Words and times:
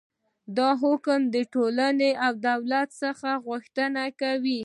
دا 0.57 0.69
حکم 0.81 1.21
له 1.33 1.41
ټولنې 1.53 2.11
او 2.25 2.31
دولت 2.47 2.89
څخه 3.01 3.29
غوښتنه 3.45 4.03
کوي. 4.21 4.59